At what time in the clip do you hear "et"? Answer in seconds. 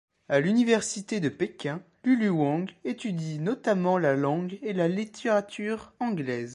4.63-4.73